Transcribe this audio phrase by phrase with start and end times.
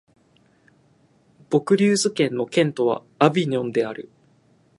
[1.51, 4.09] ヴォクリューズ県の県都はアヴィニョンである